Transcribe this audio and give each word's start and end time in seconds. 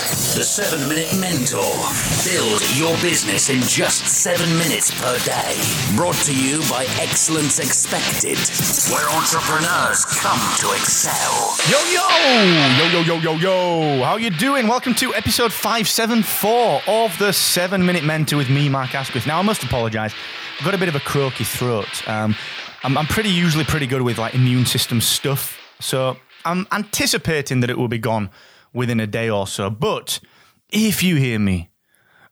The 0.00 0.42
7 0.42 0.88
Minute 0.88 1.14
Mentor. 1.20 1.60
Build 2.24 2.62
your 2.74 2.96
business 3.02 3.50
in 3.50 3.60
just 3.60 4.06
7 4.06 4.48
minutes 4.56 4.90
per 4.98 5.18
day. 5.26 5.60
Brought 5.94 6.14
to 6.24 6.34
you 6.34 6.60
by 6.70 6.86
Excellence 6.98 7.58
Expected, 7.58 8.38
where 8.90 9.06
entrepreneurs 9.10 10.06
come 10.06 10.40
to 10.56 10.72
excel. 10.72 11.54
Yo 11.68 11.78
yo! 11.92 12.08
Yo 12.78 12.86
yo 12.88 13.02
yo 13.02 13.18
yo 13.20 13.34
yo! 13.34 14.02
How 14.02 14.16
you 14.16 14.30
doing? 14.30 14.68
Welcome 14.68 14.94
to 14.94 15.14
episode 15.14 15.52
574 15.52 16.80
of 16.86 17.18
the 17.18 17.30
7 17.30 17.84
Minute 17.84 18.02
Mentor 18.02 18.38
with 18.38 18.48
me, 18.48 18.70
Mark 18.70 18.94
Asquith. 18.94 19.26
Now 19.26 19.38
I 19.38 19.42
must 19.42 19.62
apologise. 19.62 20.14
I've 20.58 20.64
got 20.64 20.72
a 20.72 20.78
bit 20.78 20.88
of 20.88 20.96
a 20.96 21.00
croaky 21.00 21.44
throat. 21.44 22.08
Um, 22.08 22.34
I'm, 22.84 22.96
I'm 22.96 23.06
pretty 23.06 23.28
usually 23.28 23.64
pretty 23.64 23.86
good 23.86 24.00
with 24.00 24.16
like 24.16 24.34
immune 24.34 24.64
system 24.64 25.02
stuff. 25.02 25.58
So 25.78 26.16
I'm 26.46 26.66
anticipating 26.72 27.60
that 27.60 27.68
it 27.68 27.76
will 27.76 27.88
be 27.88 27.98
gone 27.98 28.30
within 28.72 29.00
a 29.00 29.06
day 29.06 29.28
or 29.30 29.46
so. 29.46 29.70
But 29.70 30.20
if 30.70 31.02
you 31.02 31.16
hear 31.16 31.38
me 31.38 31.70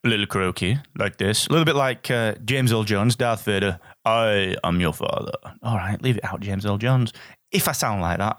a 0.03 0.07
little 0.07 0.25
croaky 0.25 0.77
like 0.97 1.17
this, 1.17 1.47
a 1.47 1.51
little 1.51 1.65
bit 1.65 1.75
like 1.75 2.09
uh, 2.09 2.35
James 2.45 2.71
Earl 2.71 2.83
Jones, 2.83 3.15
Darth 3.15 3.43
Vader, 3.43 3.79
I 4.05 4.55
am 4.63 4.79
your 4.79 4.93
father. 4.93 5.33
All 5.61 5.77
right, 5.77 6.01
leave 6.01 6.17
it 6.17 6.25
out, 6.25 6.39
James 6.39 6.65
Earl 6.65 6.77
Jones. 6.77 7.13
If 7.51 7.67
I 7.67 7.73
sound 7.73 8.01
like 8.01 8.19
that, 8.19 8.37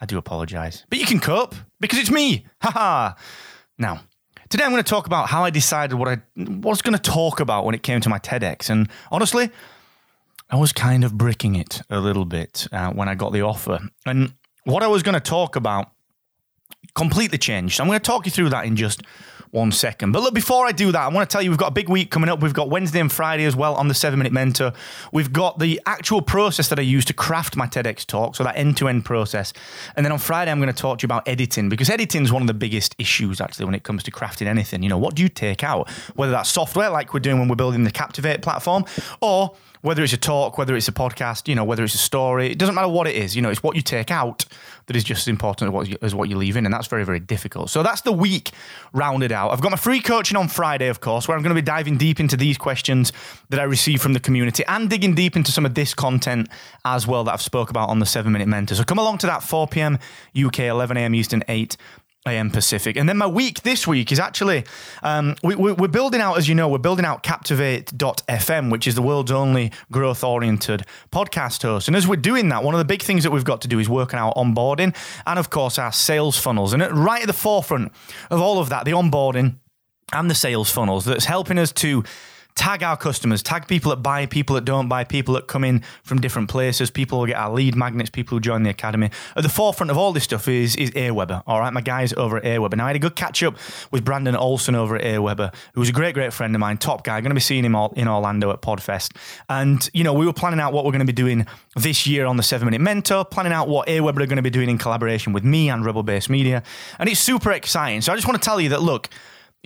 I 0.00 0.06
do 0.06 0.18
apologise. 0.18 0.84
But 0.88 0.98
you 0.98 1.06
can 1.06 1.20
cope 1.20 1.54
because 1.78 1.98
it's 1.98 2.10
me. 2.10 2.46
Haha. 2.62 3.14
now, 3.78 4.00
today 4.48 4.64
I'm 4.64 4.70
going 4.70 4.82
to 4.82 4.88
talk 4.88 5.06
about 5.06 5.28
how 5.28 5.44
I 5.44 5.50
decided 5.50 5.98
what 5.98 6.08
I 6.08 6.18
was 6.36 6.82
going 6.82 6.96
to 6.96 7.02
talk 7.02 7.40
about 7.40 7.64
when 7.64 7.74
it 7.74 7.82
came 7.82 8.00
to 8.00 8.08
my 8.08 8.18
TEDx. 8.18 8.70
And 8.70 8.88
honestly, 9.10 9.50
I 10.50 10.56
was 10.56 10.72
kind 10.72 11.04
of 11.04 11.16
bricking 11.16 11.54
it 11.54 11.82
a 11.90 12.00
little 12.00 12.24
bit 12.24 12.66
uh, 12.72 12.90
when 12.90 13.08
I 13.08 13.14
got 13.14 13.32
the 13.32 13.42
offer. 13.42 13.78
And 14.04 14.34
what 14.64 14.82
I 14.82 14.88
was 14.88 15.02
going 15.02 15.14
to 15.14 15.20
talk 15.20 15.56
about 15.56 15.92
completely 16.94 17.38
changed. 17.38 17.80
I'm 17.80 17.86
going 17.86 17.98
to 17.98 18.04
talk 18.04 18.26
you 18.26 18.32
through 18.32 18.50
that 18.50 18.66
in 18.66 18.76
just 18.76 19.02
one 19.50 19.72
second. 19.72 20.12
But 20.12 20.22
look, 20.22 20.32
before 20.32 20.66
I 20.66 20.72
do 20.72 20.92
that, 20.92 21.00
I 21.00 21.08
want 21.08 21.28
to 21.28 21.32
tell 21.32 21.42
you 21.42 21.50
we've 21.50 21.58
got 21.58 21.68
a 21.68 21.74
big 21.74 21.88
week 21.88 22.10
coming 22.10 22.30
up. 22.30 22.40
We've 22.40 22.54
got 22.54 22.70
Wednesday 22.70 23.00
and 23.00 23.10
Friday 23.10 23.44
as 23.44 23.56
well 23.56 23.74
on 23.74 23.88
the 23.88 23.94
seven 23.94 24.18
minute 24.18 24.32
mentor. 24.32 24.72
We've 25.12 25.32
got 25.32 25.58
the 25.58 25.80
actual 25.86 26.22
process 26.22 26.68
that 26.68 26.78
I 26.78 26.82
use 26.82 27.04
to 27.06 27.12
craft 27.12 27.56
my 27.56 27.66
TEDx 27.66 28.06
talk, 28.06 28.36
so 28.36 28.44
that 28.44 28.56
end 28.56 28.76
to 28.76 28.88
end 28.88 29.04
process. 29.04 29.52
And 29.96 30.06
then 30.06 30.12
on 30.12 30.18
Friday, 30.18 30.50
I'm 30.50 30.60
going 30.60 30.72
to 30.72 30.80
talk 30.80 30.98
to 30.98 31.04
you 31.04 31.06
about 31.08 31.26
editing 31.26 31.68
because 31.68 31.90
editing 31.90 32.22
is 32.22 32.32
one 32.32 32.42
of 32.42 32.48
the 32.48 32.54
biggest 32.54 32.94
issues 32.98 33.40
actually 33.40 33.64
when 33.64 33.74
it 33.74 33.82
comes 33.82 34.02
to 34.04 34.10
crafting 34.10 34.46
anything. 34.46 34.82
You 34.82 34.88
know, 34.88 34.98
what 34.98 35.16
do 35.16 35.22
you 35.22 35.28
take 35.28 35.64
out? 35.64 35.90
Whether 36.14 36.32
that's 36.32 36.50
software 36.50 36.90
like 36.90 37.12
we're 37.12 37.20
doing 37.20 37.40
when 37.40 37.48
we're 37.48 37.56
building 37.56 37.82
the 37.84 37.90
Captivate 37.90 38.42
platform 38.42 38.84
or 39.20 39.56
whether 39.82 40.02
it's 40.02 40.12
a 40.12 40.18
talk, 40.18 40.58
whether 40.58 40.76
it's 40.76 40.88
a 40.88 40.92
podcast, 40.92 41.48
you 41.48 41.54
know, 41.54 41.64
whether 41.64 41.82
it's 41.84 41.94
a 41.94 41.98
story, 41.98 42.50
it 42.50 42.58
doesn't 42.58 42.74
matter 42.74 42.88
what 42.88 43.06
it 43.06 43.16
is. 43.16 43.34
You 43.34 43.42
know, 43.42 43.50
it's 43.50 43.62
what 43.62 43.76
you 43.76 43.82
take 43.82 44.10
out 44.10 44.44
that 44.86 44.96
is 44.96 45.04
just 45.04 45.22
as 45.22 45.28
important 45.28 45.68
as 45.68 45.72
what 45.72 45.88
you, 45.88 45.96
as 46.02 46.14
what 46.14 46.28
you 46.28 46.36
leave 46.36 46.56
in, 46.56 46.66
and 46.66 46.74
that's 46.74 46.86
very, 46.86 47.04
very 47.04 47.20
difficult. 47.20 47.70
So 47.70 47.82
that's 47.82 48.02
the 48.02 48.12
week 48.12 48.50
rounded 48.92 49.32
out. 49.32 49.52
I've 49.52 49.60
got 49.60 49.70
my 49.70 49.76
free 49.76 50.00
coaching 50.00 50.36
on 50.36 50.48
Friday, 50.48 50.88
of 50.88 51.00
course, 51.00 51.28
where 51.28 51.36
I'm 51.36 51.42
going 51.42 51.54
to 51.54 51.60
be 51.60 51.64
diving 51.64 51.96
deep 51.96 52.20
into 52.20 52.36
these 52.36 52.58
questions 52.58 53.12
that 53.48 53.60
I 53.60 53.64
receive 53.64 54.02
from 54.02 54.12
the 54.12 54.20
community 54.20 54.64
and 54.66 54.90
digging 54.90 55.14
deep 55.14 55.36
into 55.36 55.52
some 55.52 55.64
of 55.64 55.74
this 55.74 55.94
content 55.94 56.48
as 56.84 57.06
well 57.06 57.24
that 57.24 57.32
I've 57.32 57.42
spoke 57.42 57.70
about 57.70 57.88
on 57.88 58.00
the 58.00 58.06
Seven 58.06 58.32
Minute 58.32 58.48
Mentor. 58.48 58.74
So 58.74 58.84
come 58.84 58.98
along 58.98 59.18
to 59.18 59.26
that 59.28 59.42
4 59.42 59.66
p.m. 59.68 59.98
UK, 60.36 60.60
11 60.60 60.96
a.m. 60.96 61.14
Eastern, 61.14 61.42
8 61.48 61.76
AM 62.26 62.50
Pacific. 62.50 62.96
And 62.96 63.08
then 63.08 63.16
my 63.16 63.26
week 63.26 63.62
this 63.62 63.86
week 63.86 64.12
is 64.12 64.20
actually, 64.20 64.64
um, 65.02 65.36
we, 65.42 65.54
are 65.54 65.88
building 65.88 66.20
out, 66.20 66.36
as 66.36 66.48
you 66.48 66.54
know, 66.54 66.68
we're 66.68 66.78
building 66.78 67.06
out 67.06 67.22
Captivate.fm, 67.22 68.70
which 68.70 68.86
is 68.86 68.94
the 68.94 69.02
world's 69.02 69.32
only 69.32 69.72
growth 69.90 70.22
oriented 70.22 70.84
podcast 71.10 71.62
host. 71.62 71.88
And 71.88 71.96
as 71.96 72.06
we're 72.06 72.16
doing 72.16 72.50
that, 72.50 72.62
one 72.62 72.74
of 72.74 72.78
the 72.78 72.84
big 72.84 73.02
things 73.02 73.22
that 73.22 73.30
we've 73.30 73.44
got 73.44 73.62
to 73.62 73.68
do 73.68 73.78
is 73.78 73.88
working 73.88 74.18
out 74.18 74.34
onboarding 74.36 74.94
and, 75.26 75.38
of 75.38 75.48
course, 75.48 75.78
our 75.78 75.92
sales 75.92 76.36
funnels. 76.36 76.74
And 76.74 76.82
right 76.92 77.22
at 77.22 77.26
the 77.26 77.32
forefront 77.32 77.90
of 78.30 78.40
all 78.40 78.58
of 78.58 78.68
that, 78.68 78.84
the 78.84 78.92
onboarding 78.92 79.56
and 80.12 80.30
the 80.30 80.34
sales 80.34 80.70
funnels 80.70 81.06
that's 81.06 81.24
helping 81.24 81.58
us 81.58 81.72
to 81.72 82.04
tag 82.54 82.82
our 82.82 82.96
customers, 82.96 83.42
tag 83.42 83.66
people 83.66 83.90
that 83.90 83.96
buy, 83.96 84.26
people 84.26 84.54
that 84.54 84.64
don't 84.64 84.88
buy, 84.88 85.04
people 85.04 85.34
that 85.34 85.46
come 85.46 85.64
in 85.64 85.82
from 86.02 86.20
different 86.20 86.48
places, 86.48 86.90
people 86.90 87.20
who 87.20 87.26
get 87.26 87.36
our 87.36 87.52
lead 87.52 87.74
magnets, 87.74 88.10
people 88.10 88.36
who 88.36 88.40
join 88.40 88.62
the 88.62 88.70
academy. 88.70 89.10
At 89.36 89.42
the 89.42 89.48
forefront 89.48 89.90
of 89.90 89.96
all 89.96 90.12
this 90.12 90.24
stuff 90.24 90.48
is 90.48 90.76
is 90.76 90.90
Aweber. 90.90 91.42
All 91.46 91.60
right, 91.60 91.72
my 91.72 91.80
guys 91.80 92.12
over 92.14 92.36
at 92.36 92.44
Aweber. 92.44 92.76
Now 92.76 92.84
I 92.84 92.88
had 92.88 92.96
a 92.96 93.00
good 93.00 93.16
catch 93.16 93.42
up 93.42 93.56
with 93.90 94.04
Brandon 94.04 94.36
Olson 94.36 94.74
over 94.74 94.96
at 94.96 95.02
Aweber, 95.02 95.54
who's 95.74 95.88
a 95.88 95.92
great, 95.92 96.14
great 96.14 96.32
friend 96.32 96.54
of 96.54 96.60
mine, 96.60 96.78
top 96.78 97.04
guy. 97.04 97.20
Going 97.20 97.30
to 97.30 97.34
be 97.34 97.40
seeing 97.40 97.64
him 97.64 97.74
all 97.74 97.92
in 97.96 98.08
Orlando 98.08 98.50
at 98.50 98.62
Podfest, 98.62 99.16
and 99.48 99.88
you 99.92 100.04
know 100.04 100.12
we 100.12 100.26
were 100.26 100.32
planning 100.32 100.60
out 100.60 100.72
what 100.72 100.84
we're 100.84 100.92
going 100.92 101.00
to 101.00 101.06
be 101.06 101.12
doing 101.12 101.46
this 101.76 102.06
year 102.06 102.26
on 102.26 102.36
the 102.36 102.42
Seven 102.42 102.66
Minute 102.66 102.80
Mentor, 102.80 103.24
planning 103.24 103.52
out 103.52 103.68
what 103.68 103.88
Aweber 103.88 104.22
are 104.22 104.26
going 104.26 104.36
to 104.36 104.42
be 104.42 104.50
doing 104.50 104.68
in 104.68 104.78
collaboration 104.78 105.32
with 105.32 105.44
me 105.44 105.70
and 105.70 105.84
Rebel 105.84 106.02
Base 106.02 106.28
Media, 106.28 106.62
and 106.98 107.08
it's 107.08 107.20
super 107.20 107.52
exciting. 107.52 108.00
So 108.00 108.12
I 108.12 108.16
just 108.16 108.26
want 108.26 108.40
to 108.40 108.44
tell 108.44 108.60
you 108.60 108.70
that 108.70 108.82
look. 108.82 109.08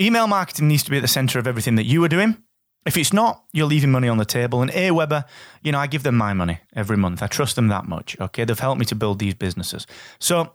Email 0.00 0.26
marketing 0.26 0.66
needs 0.66 0.82
to 0.82 0.90
be 0.90 0.96
at 0.96 1.02
the 1.02 1.08
center 1.08 1.38
of 1.38 1.46
everything 1.46 1.76
that 1.76 1.84
you 1.84 2.02
are 2.02 2.08
doing. 2.08 2.43
If 2.86 2.96
it's 2.96 3.12
not, 3.12 3.44
you're 3.52 3.66
leaving 3.66 3.90
money 3.90 4.08
on 4.08 4.18
the 4.18 4.24
table. 4.24 4.60
And 4.60 4.70
Aweber, 4.70 5.24
you 5.62 5.72
know, 5.72 5.78
I 5.78 5.86
give 5.86 6.02
them 6.02 6.16
my 6.16 6.34
money 6.34 6.60
every 6.74 6.96
month. 6.96 7.22
I 7.22 7.26
trust 7.26 7.56
them 7.56 7.68
that 7.68 7.86
much. 7.86 8.18
Okay. 8.20 8.44
They've 8.44 8.58
helped 8.58 8.78
me 8.78 8.84
to 8.86 8.94
build 8.94 9.18
these 9.18 9.34
businesses. 9.34 9.86
So 10.18 10.52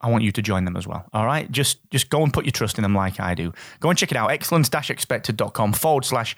I 0.00 0.10
want 0.10 0.24
you 0.24 0.32
to 0.32 0.42
join 0.42 0.64
them 0.64 0.76
as 0.76 0.86
well. 0.86 1.06
All 1.12 1.24
right. 1.24 1.50
Just 1.50 1.78
just 1.90 2.10
go 2.10 2.22
and 2.24 2.32
put 2.32 2.44
your 2.44 2.52
trust 2.52 2.78
in 2.78 2.82
them 2.82 2.94
like 2.94 3.20
I 3.20 3.34
do. 3.34 3.52
Go 3.78 3.88
and 3.90 3.96
check 3.98 4.10
it 4.10 4.16
out. 4.16 4.30
Excellence-expected.com 4.32 5.72
forward 5.74 6.04
slash 6.04 6.36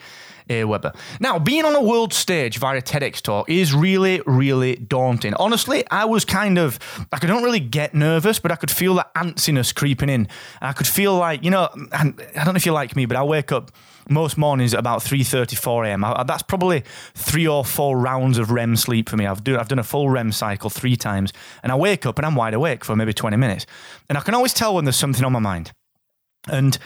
Uh, 0.50 0.52
Aweber. 0.52 0.94
Now, 1.20 1.38
being 1.38 1.64
on 1.64 1.74
a 1.74 1.82
world 1.82 2.12
stage 2.12 2.58
via 2.58 2.82
TEDx 2.82 3.22
talk 3.22 3.48
is 3.48 3.72
really, 3.72 4.20
really 4.26 4.76
daunting. 4.76 5.32
Honestly, 5.34 5.84
I 5.90 6.04
was 6.04 6.26
kind 6.26 6.58
of, 6.58 6.78
I 7.12 7.26
not 7.26 7.42
really 7.42 7.60
get 7.60 7.94
nervous, 7.94 8.38
but 8.38 8.52
I 8.52 8.56
could 8.56 8.70
feel 8.70 8.94
that 8.94 9.12
antsiness 9.14 9.74
creeping 9.74 10.10
in. 10.10 10.28
I 10.60 10.74
could 10.74 10.86
feel 10.86 11.16
like, 11.16 11.44
you 11.44 11.50
know, 11.50 11.68
I 11.92 12.02
don't 12.04 12.46
know 12.46 12.56
if 12.56 12.66
you 12.66 12.72
like 12.72 12.94
me, 12.94 13.06
but 13.06 13.16
I 13.16 13.22
wake 13.22 13.52
up 13.52 13.72
most 14.08 14.36
mornings 14.36 14.74
at 14.74 14.80
about 14.80 15.00
3.34 15.00 15.88
a.m. 15.88 16.26
That's 16.26 16.42
probably 16.42 16.84
three 17.14 17.46
or 17.46 17.64
four 17.64 17.98
rounds 17.98 18.36
of 18.36 18.50
REM 18.50 18.76
sleep 18.76 19.08
for 19.08 19.16
me. 19.16 19.26
I've, 19.26 19.42
do, 19.42 19.58
I've 19.58 19.68
done 19.68 19.78
a 19.78 19.84
full 19.84 20.10
REM 20.10 20.32
cycle 20.32 20.68
three 20.68 20.96
times, 20.96 21.32
and 21.62 21.72
I 21.72 21.76
wake 21.76 22.04
up 22.04 22.18
and 22.18 22.26
I'm 22.26 22.34
wide 22.34 22.54
awake 22.54 22.84
for 22.84 22.94
maybe 22.94 23.14
20 23.14 23.36
minutes. 23.36 23.64
And 24.08 24.18
I 24.18 24.20
can 24.20 24.34
always 24.34 24.52
tell 24.52 24.74
when 24.74 24.84
there's 24.84 24.96
something 24.96 25.24
on 25.24 25.32
my 25.32 25.38
mind. 25.38 25.72
And 26.48 26.76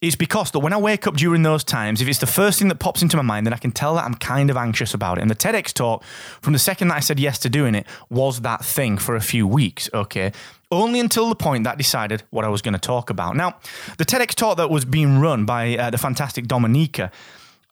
it's 0.00 0.16
because 0.16 0.50
that 0.52 0.60
when 0.60 0.72
I 0.72 0.78
wake 0.78 1.06
up 1.06 1.16
during 1.16 1.42
those 1.42 1.62
times, 1.62 2.00
if 2.00 2.08
it's 2.08 2.18
the 2.18 2.26
first 2.26 2.58
thing 2.58 2.68
that 2.68 2.78
pops 2.78 3.02
into 3.02 3.16
my 3.18 3.22
mind, 3.22 3.46
then 3.46 3.52
I 3.52 3.58
can 3.58 3.70
tell 3.70 3.94
that 3.96 4.04
I'm 4.04 4.14
kind 4.14 4.48
of 4.50 4.56
anxious 4.56 4.94
about 4.94 5.18
it. 5.18 5.22
And 5.22 5.30
the 5.30 5.34
TEDx 5.34 5.74
talk, 5.74 6.02
from 6.40 6.54
the 6.54 6.58
second 6.58 6.88
that 6.88 6.96
I 6.96 7.00
said 7.00 7.20
yes 7.20 7.38
to 7.40 7.50
doing 7.50 7.74
it, 7.74 7.86
was 8.08 8.40
that 8.40 8.64
thing 8.64 8.96
for 8.96 9.14
a 9.14 9.20
few 9.20 9.46
weeks, 9.46 9.90
okay? 9.92 10.32
Only 10.72 11.00
until 11.00 11.28
the 11.28 11.34
point 11.34 11.64
that 11.64 11.72
I 11.72 11.76
decided 11.76 12.22
what 12.30 12.46
I 12.46 12.48
was 12.48 12.62
going 12.62 12.72
to 12.74 12.80
talk 12.80 13.10
about. 13.10 13.36
Now, 13.36 13.58
the 13.98 14.06
TEDx 14.06 14.34
talk 14.34 14.56
that 14.56 14.70
was 14.70 14.86
being 14.86 15.18
run 15.18 15.44
by 15.44 15.76
uh, 15.76 15.90
the 15.90 15.98
fantastic 15.98 16.46
Dominica, 16.46 17.10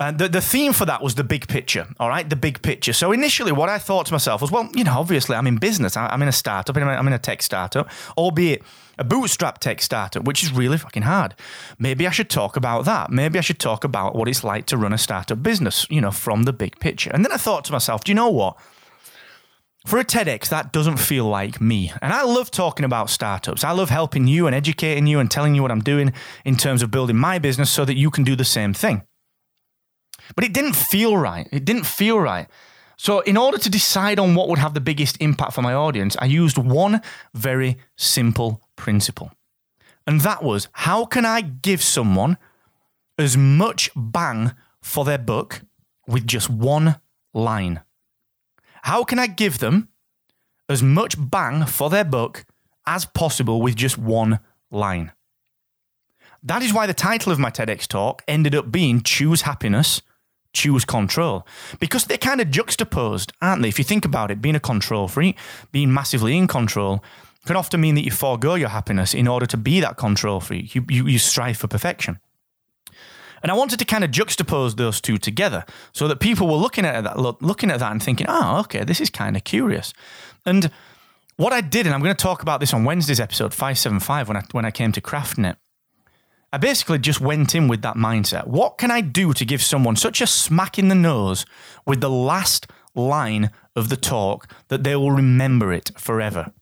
uh, 0.01 0.13
the, 0.13 0.29
the 0.29 0.41
theme 0.41 0.73
for 0.73 0.87
that 0.87 1.03
was 1.03 1.17
the 1.17 1.25
big 1.25 1.49
picture, 1.49 1.89
all 1.99 2.09
right? 2.09 2.31
The 2.31 2.37
big 2.37 2.63
picture. 2.63 2.93
So 2.93 3.11
initially, 3.11 3.51
what 3.51 3.69
I 3.69 3.79
thought 3.79 4.07
to 4.07 4.13
myself 4.13 4.41
was, 4.41 4.51
well, 4.53 4.71
you 4.73 4.85
know, 4.85 4.97
obviously 4.97 5.35
I'm 5.35 5.49
in 5.49 5.57
business. 5.57 5.97
I, 5.97 6.13
am 6.15 6.23
in 6.23 6.29
a 6.29 6.33
startup, 6.33 6.77
I'm 6.77 7.07
in 7.09 7.13
a 7.13 7.19
tech 7.19 7.43
startup, 7.43 7.91
albeit 8.17 8.63
a 8.97 9.03
bootstrap 9.03 9.59
tech 9.59 9.83
startup, 9.83 10.23
which 10.23 10.45
is 10.45 10.53
really 10.53 10.79
fucking 10.79 11.03
hard. 11.03 11.35
Maybe 11.81 12.07
I 12.07 12.11
should 12.11 12.31
talk 12.31 12.57
about 12.57 12.85
that. 12.85 13.11
Maybe 13.11 13.39
I 13.39 13.43
should 13.43 13.59
talk 13.59 13.83
about 13.83 14.15
what 14.15 14.29
it's 14.29 14.45
like 14.45 14.67
to 14.67 14.77
run 14.77 14.93
a 14.93 14.99
startup 14.99 15.43
business, 15.43 15.85
you 15.91 16.01
know, 16.01 16.13
from 16.13 16.45
the 16.45 16.53
big 16.53 16.79
picture. 16.79 17.11
And 17.13 17.25
then 17.25 17.33
I 17.33 17.37
thought 17.37 17.65
to 17.65 17.73
myself, 17.73 18.05
do 18.05 18.13
you 18.13 18.17
know 18.17 18.31
what? 18.31 18.57
For 19.85 19.99
a 19.99 20.05
TEDx, 20.05 20.49
that 20.51 20.73
doesn't 20.73 20.99
feel 20.99 21.25
like 21.25 21.61
me. 21.61 21.93
And 22.01 22.13
I 22.13 22.23
love 22.23 22.53
talking 22.53 22.85
about 22.85 23.11
startups. 23.11 23.65
I 23.65 23.73
love 23.73 23.91
helping 23.91 24.29
you 24.29 24.47
and 24.47 24.55
educating 24.55 25.09
you 25.09 25.19
and 25.19 25.29
telling 25.29 25.57
you 25.57 25.63
what 25.63 25.73
I'm 25.73 25.81
doing 25.81 26.13
in 26.45 26.57
terms 26.57 26.83
of 26.83 26.91
building 26.93 27.17
my 27.17 27.39
business 27.41 27.71
so 27.71 27.85
that 27.85 27.97
you 27.97 28.11
can 28.11 28.23
do 28.23 28.37
the 28.37 28.45
same 28.45 28.75
thing. 28.75 29.03
But 30.35 30.45
it 30.45 30.53
didn't 30.53 30.75
feel 30.75 31.17
right. 31.17 31.49
It 31.53 31.65
didn't 31.65 31.87
feel 31.87 32.19
right. 32.19 32.47
So, 32.97 33.21
in 33.21 33.37
order 33.37 33.59
to 33.59 33.71
decide 33.71 34.19
on 34.19 34.35
what 34.35 34.49
would 34.49 34.59
have 34.59 34.75
the 34.75 34.81
biggest 34.81 35.17
impact 35.21 35.53
for 35.53 35.63
my 35.63 35.73
audience, 35.73 36.17
I 36.19 36.25
used 36.25 36.59
one 36.59 37.01
very 37.33 37.79
simple 37.97 38.61
principle. 38.75 39.31
And 40.07 40.21
that 40.23 40.43
was 40.43 40.69
how 40.73 41.05
can 41.05 41.25
I 41.25 41.43
give 41.43 41.83
someone 41.83 42.39
as 43.19 43.37
much 43.37 43.91
bang 43.95 44.53
for 44.83 45.05
their 45.05 45.19
buck 45.19 45.63
with 46.09 46.27
just 46.27 46.51
one 46.51 47.01
line? 47.33 47.83
How 48.83 49.05
can 49.05 49.19
I 49.19 49.27
give 49.27 49.59
them 49.59 49.91
as 50.69 50.83
much 50.83 51.15
bang 51.19 51.67
for 51.67 51.91
their 51.91 52.05
buck 52.05 52.47
as 52.87 53.05
possible 53.05 53.61
with 53.61 53.77
just 53.77 53.99
one 53.99 54.41
line? 54.71 55.13
That 56.43 56.63
is 56.63 56.73
why 56.73 56.87
the 56.87 56.95
title 56.95 57.33
of 57.33 57.39
my 57.39 57.51
TEDx 57.51 57.87
talk 57.87 58.23
ended 58.27 58.55
up 58.55 58.73
being 58.73 59.03
Choose 59.03 59.43
Happiness 59.43 60.03
choose 60.53 60.85
control 60.85 61.47
because 61.79 62.05
they're 62.05 62.19
kind 62.19 62.41
of 62.41 62.51
juxtaposed, 62.51 63.33
aren't 63.41 63.63
they? 63.63 63.69
If 63.69 63.79
you 63.79 63.85
think 63.85 64.05
about 64.05 64.31
it, 64.31 64.41
being 64.41 64.55
a 64.57 64.61
control 64.61 65.09
freak, 65.09 65.37
being 65.73 65.93
massively 65.93 66.37
in 66.37 66.47
control, 66.47 67.03
can 67.47 67.57
often 67.57 67.81
mean 67.81 67.95
that 67.95 68.05
you 68.05 68.11
forego 68.11 68.55
your 68.55 68.69
happiness 68.69 69.15
in 69.15 69.27
order 69.27 69.47
to 69.47 69.57
be 69.57 69.81
that 69.81 69.97
control 69.97 70.41
freak. 70.41 70.75
You, 70.75 70.85
you, 70.89 71.07
you 71.07 71.19
strive 71.19 71.57
for 71.57 71.69
perfection. 71.69 72.19
And 73.43 73.53
I 73.53 73.55
wanted 73.55 73.79
to 73.79 73.85
kind 73.85 74.05
of 74.05 74.11
juxtapose 74.11 74.77
those 74.77 75.01
two 75.01 75.17
together 75.17 75.65
so 75.93 76.09
that 76.09 76.21
people 76.21 76.49
were 76.49 76.57
looking 76.57 76.85
at 76.85 77.05
that, 77.05 77.19
looking 77.43 77.71
at 77.71 77.79
that 77.79 77.93
and 77.93 78.03
thinking, 78.03 78.27
oh, 78.29 78.61
okay, 78.61 78.85
this 78.85 79.01
is 79.01 79.11
kind 79.11 79.37
of 79.37 79.45
curious. 79.45 79.93
And 80.45 80.71
what 81.37 81.53
I 81.53 81.61
did, 81.61 81.87
and 81.87 81.95
I'm 81.95 82.03
going 82.03 82.15
to 82.15 82.23
talk 82.23 82.43
about 82.43 82.61
this 82.61 82.75
on 82.75 82.85
Wednesday's 82.85 83.21
episode 83.21 83.55
575 83.55 84.29
when 84.29 84.37
I, 84.37 84.43
when 84.53 84.65
I 84.65 84.71
came 84.71 84.93
to 84.93 85.01
crafting 85.01 85.49
it, 85.49 85.57
I 86.51 86.57
basically 86.57 86.99
just 86.99 87.21
went 87.21 87.55
in 87.55 87.69
with 87.69 87.83
that 87.83 87.97
mindset. 87.97 88.47
What 88.47 88.79
can 88.79 88.91
I 88.91 89.03
do 89.03 89.35
to 89.35 89.45
give 89.45 89.63
someone 89.63 89.97
such 89.97 90.23
a 90.23 90.27
smack 90.27 90.79
in 90.79 90.89
the 90.89 90.95
nose 90.95 91.45
with 91.87 92.01
the 92.01 92.09
last 92.09 92.67
line 92.95 93.51
of 93.77 93.91
the 93.91 93.97
talk 93.97 94.51
that 94.69 94.83
they 94.83 94.97
will 94.97 95.13
remember 95.13 95.73
it 95.73 95.91
forever? 95.99 96.53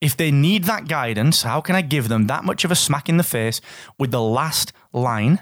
If 0.00 0.16
they 0.16 0.30
need 0.30 0.64
that 0.64 0.88
guidance, 0.88 1.42
how 1.42 1.60
can 1.60 1.74
I 1.74 1.82
give 1.82 2.08
them 2.08 2.26
that 2.26 2.44
much 2.44 2.64
of 2.64 2.70
a 2.70 2.74
smack 2.74 3.08
in 3.08 3.16
the 3.16 3.22
face 3.22 3.60
with 3.98 4.10
the 4.10 4.20
last 4.20 4.72
line 4.92 5.40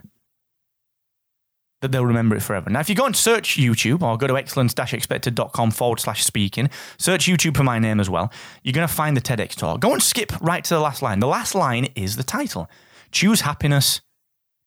that 1.80 1.92
they'll 1.92 2.06
remember 2.06 2.36
it 2.36 2.42
forever? 2.42 2.70
Now, 2.70 2.80
if 2.80 2.88
you 2.88 2.94
go 2.94 3.06
and 3.06 3.16
search 3.16 3.56
YouTube 3.56 4.02
or 4.02 4.16
go 4.16 4.28
to 4.28 4.36
excellence-expected.com 4.36 5.70
forward 5.72 6.00
slash 6.00 6.24
speaking, 6.24 6.70
search 6.98 7.26
YouTube 7.26 7.56
for 7.56 7.64
my 7.64 7.78
name 7.78 7.98
as 7.98 8.10
well, 8.10 8.32
you're 8.62 8.72
going 8.72 8.86
to 8.86 8.92
find 8.92 9.16
the 9.16 9.20
TEDx 9.20 9.56
talk. 9.56 9.80
Go 9.80 9.92
and 9.92 10.02
skip 10.02 10.32
right 10.40 10.62
to 10.64 10.74
the 10.74 10.80
last 10.80 11.02
line. 11.02 11.20
The 11.20 11.26
last 11.26 11.54
line 11.54 11.88
is 11.94 12.16
the 12.16 12.24
title. 12.24 12.68
Choose 13.12 13.42
happiness, 13.42 14.00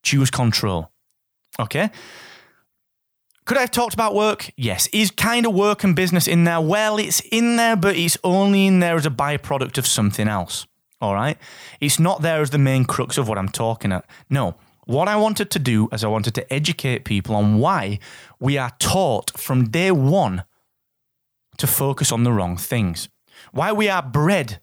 choose 0.02 0.30
control. 0.30 0.90
Okay? 1.58 1.90
Could 3.44 3.56
I 3.56 3.62
have 3.62 3.70
talked 3.70 3.94
about 3.94 4.14
work? 4.14 4.50
Yes. 4.56 4.86
Is 4.88 5.10
kind 5.10 5.46
of 5.46 5.54
work 5.54 5.82
and 5.84 5.96
business 5.96 6.28
in 6.28 6.44
there? 6.44 6.60
Well, 6.60 6.98
it's 6.98 7.20
in 7.32 7.56
there, 7.56 7.76
but 7.76 7.96
it's 7.96 8.16
only 8.22 8.66
in 8.66 8.80
there 8.80 8.96
as 8.96 9.06
a 9.06 9.10
byproduct 9.10 9.78
of 9.78 9.86
something 9.86 10.28
else. 10.28 10.66
All 11.00 11.14
right? 11.14 11.36
It's 11.80 11.98
not 11.98 12.22
there 12.22 12.40
as 12.40 12.50
the 12.50 12.58
main 12.58 12.84
crux 12.84 13.18
of 13.18 13.28
what 13.28 13.38
I'm 13.38 13.48
talking 13.48 13.90
at. 13.92 14.04
No. 14.30 14.54
What 14.84 15.08
I 15.08 15.16
wanted 15.16 15.50
to 15.50 15.58
do 15.58 15.88
is 15.92 16.04
I 16.04 16.08
wanted 16.08 16.34
to 16.34 16.52
educate 16.52 17.04
people 17.04 17.34
on 17.34 17.58
why 17.58 17.98
we 18.38 18.58
are 18.58 18.72
taught 18.78 19.36
from 19.38 19.68
day 19.68 19.90
one 19.90 20.44
to 21.58 21.66
focus 21.66 22.12
on 22.12 22.24
the 22.24 22.32
wrong 22.32 22.56
things. 22.56 23.08
Why 23.52 23.72
we 23.72 23.88
are 23.88 24.02
bred 24.02 24.60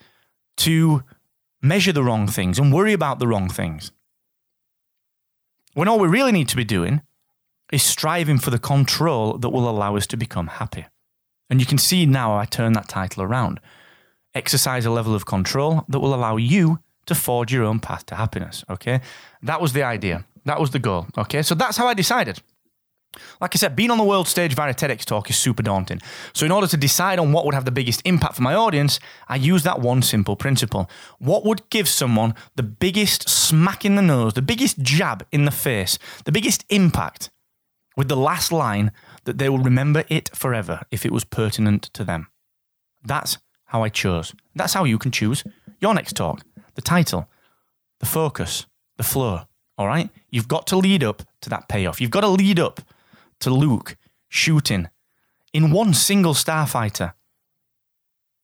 to 0.57 1.03
measure 1.61 1.91
the 1.91 2.03
wrong 2.03 2.27
things 2.27 2.59
and 2.59 2.73
worry 2.73 2.93
about 2.93 3.19
the 3.19 3.27
wrong 3.27 3.49
things. 3.49 3.91
When 5.73 5.87
all 5.87 5.99
we 5.99 6.07
really 6.07 6.31
need 6.31 6.49
to 6.49 6.55
be 6.55 6.63
doing 6.63 7.01
is 7.71 7.83
striving 7.83 8.39
for 8.39 8.49
the 8.49 8.59
control 8.59 9.37
that 9.37 9.49
will 9.49 9.69
allow 9.69 9.95
us 9.95 10.07
to 10.07 10.17
become 10.17 10.47
happy. 10.47 10.85
And 11.49 11.59
you 11.59 11.65
can 11.65 11.77
see 11.77 12.05
now 12.05 12.37
I 12.37 12.45
turn 12.45 12.73
that 12.73 12.87
title 12.87 13.23
around. 13.23 13.59
Exercise 14.33 14.85
a 14.85 14.91
level 14.91 15.15
of 15.15 15.25
control 15.25 15.85
that 15.89 15.99
will 15.99 16.13
allow 16.13 16.37
you 16.37 16.79
to 17.05 17.15
forge 17.15 17.51
your 17.51 17.63
own 17.63 17.79
path 17.79 18.05
to 18.07 18.15
happiness. 18.15 18.63
Okay. 18.69 19.01
That 19.41 19.61
was 19.61 19.73
the 19.73 19.83
idea. 19.83 20.25
That 20.45 20.59
was 20.59 20.71
the 20.71 20.79
goal. 20.79 21.07
Okay. 21.17 21.41
So 21.41 21.55
that's 21.55 21.77
how 21.77 21.87
I 21.87 21.93
decided. 21.93 22.41
Like 23.41 23.55
I 23.55 23.57
said, 23.57 23.75
being 23.75 23.91
on 23.91 23.97
the 23.97 24.03
world 24.03 24.27
stage 24.27 24.53
via 24.53 24.71
a 24.71 24.73
TEDx 24.73 25.03
talk 25.03 25.29
is 25.29 25.37
super 25.37 25.63
daunting. 25.63 26.01
So, 26.33 26.45
in 26.45 26.51
order 26.51 26.67
to 26.67 26.77
decide 26.77 27.19
on 27.19 27.31
what 27.31 27.45
would 27.45 27.53
have 27.53 27.65
the 27.65 27.71
biggest 27.71 28.01
impact 28.05 28.35
for 28.35 28.43
my 28.43 28.53
audience, 28.53 28.99
I 29.27 29.35
use 29.35 29.63
that 29.63 29.79
one 29.79 30.01
simple 30.01 30.35
principle. 30.35 30.89
What 31.17 31.45
would 31.45 31.69
give 31.69 31.87
someone 31.87 32.35
the 32.55 32.63
biggest 32.63 33.27
smack 33.27 33.83
in 33.83 33.95
the 33.95 34.01
nose, 34.01 34.33
the 34.33 34.41
biggest 34.41 34.79
jab 34.79 35.25
in 35.31 35.45
the 35.45 35.51
face, 35.51 35.97
the 36.25 36.31
biggest 36.31 36.65
impact 36.69 37.29
with 37.97 38.07
the 38.07 38.17
last 38.17 38.51
line 38.51 38.91
that 39.25 39.37
they 39.39 39.49
will 39.49 39.59
remember 39.59 40.03
it 40.07 40.29
forever 40.35 40.81
if 40.91 41.05
it 41.05 41.11
was 41.11 41.23
pertinent 41.23 41.83
to 41.93 42.03
them? 42.03 42.27
That's 43.03 43.37
how 43.65 43.83
I 43.83 43.89
chose. 43.89 44.33
That's 44.55 44.73
how 44.73 44.83
you 44.83 44.97
can 44.97 45.11
choose 45.11 45.43
your 45.79 45.93
next 45.93 46.13
talk 46.13 46.43
the 46.75 46.81
title, 46.81 47.27
the 47.99 48.05
focus, 48.05 48.65
the 48.97 49.03
flow. 49.03 49.41
All 49.77 49.87
right? 49.87 50.09
You've 50.29 50.47
got 50.47 50.67
to 50.67 50.77
lead 50.77 51.03
up 51.03 51.23
to 51.41 51.49
that 51.49 51.67
payoff. 51.67 51.99
You've 51.99 52.11
got 52.11 52.21
to 52.21 52.27
lead 52.27 52.59
up 52.59 52.81
to 53.39 53.49
Luke 53.49 53.97
shooting 54.27 54.89
in 55.53 55.71
one 55.71 55.93
single 55.93 56.33
starfighter 56.33 57.13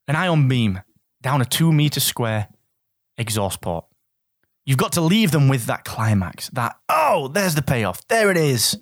an 0.07 0.15
ion 0.15 0.47
beam 0.47 0.81
down 1.21 1.41
a 1.41 1.45
two 1.45 1.71
meter 1.71 1.99
square 1.99 2.47
exhaust 3.17 3.61
port. 3.61 3.85
You've 4.65 4.77
got 4.77 4.93
to 4.93 5.01
leave 5.01 5.31
them 5.31 5.47
with 5.47 5.67
that 5.67 5.85
climax, 5.85 6.49
that, 6.49 6.75
oh, 6.89 7.27
there's 7.27 7.55
the 7.55 7.61
payoff, 7.61 8.07
there 8.07 8.31
it 8.31 8.37
is. 8.37 8.79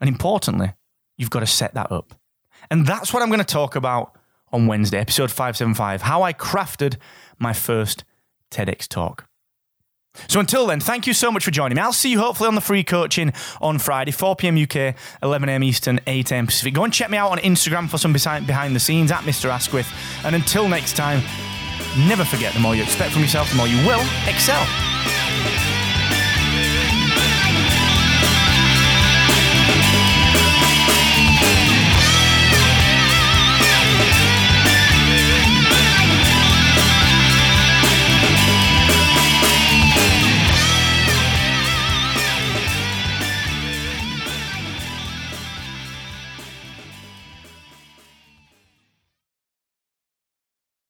And 0.00 0.08
importantly, 0.08 0.74
you've 1.16 1.30
got 1.30 1.40
to 1.40 1.46
set 1.46 1.74
that 1.74 1.92
up. 1.92 2.14
And 2.70 2.86
that's 2.86 3.12
what 3.12 3.22
I'm 3.22 3.28
going 3.28 3.40
to 3.40 3.44
talk 3.44 3.76
about 3.76 4.16
on 4.52 4.66
Wednesday, 4.66 4.98
episode 4.98 5.30
575 5.30 6.02
how 6.02 6.22
I 6.22 6.32
crafted 6.32 6.96
my 7.38 7.52
first 7.52 8.04
TEDx 8.50 8.88
talk. 8.88 9.28
So 10.28 10.40
until 10.40 10.66
then, 10.66 10.80
thank 10.80 11.06
you 11.06 11.14
so 11.14 11.30
much 11.30 11.44
for 11.44 11.50
joining 11.50 11.76
me. 11.76 11.82
I'll 11.82 11.92
see 11.92 12.10
you 12.10 12.18
hopefully 12.18 12.48
on 12.48 12.54
the 12.54 12.60
free 12.60 12.84
coaching 12.84 13.32
on 13.60 13.78
Friday, 13.78 14.10
4 14.10 14.36
p.m. 14.36 14.56
UK, 14.56 14.94
11 15.22 15.48
a.m. 15.48 15.62
Eastern, 15.62 16.00
8 16.06 16.32
a.m. 16.32 16.46
Pacific. 16.46 16.74
Go 16.74 16.84
and 16.84 16.92
check 16.92 17.10
me 17.10 17.18
out 17.18 17.30
on 17.32 17.38
Instagram 17.38 17.88
for 17.88 17.98
some 17.98 18.12
behind 18.12 18.74
the 18.74 18.80
scenes 18.80 19.12
at 19.12 19.20
Mr. 19.20 19.50
Asquith. 19.50 19.92
And 20.24 20.34
until 20.34 20.68
next 20.68 20.96
time, 20.96 21.22
never 22.08 22.24
forget 22.24 22.54
the 22.54 22.60
more 22.60 22.74
you 22.74 22.82
expect 22.82 23.12
from 23.12 23.22
yourself, 23.22 23.50
the 23.50 23.56
more 23.56 23.68
you 23.68 23.78
will 23.86 24.04
excel. 24.26 24.66